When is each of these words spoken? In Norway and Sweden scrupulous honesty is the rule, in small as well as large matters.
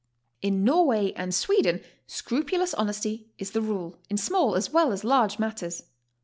In 0.41 0.63
Norway 0.63 1.13
and 1.13 1.31
Sweden 1.31 1.79
scrupulous 2.07 2.73
honesty 2.73 3.27
is 3.37 3.51
the 3.51 3.61
rule, 3.61 3.99
in 4.09 4.17
small 4.17 4.55
as 4.55 4.71
well 4.73 4.91
as 4.91 5.03
large 5.03 5.37
matters. 5.37 5.83